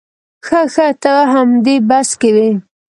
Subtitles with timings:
[0.45, 2.49] ښه ښه ته همدې بس کې وې.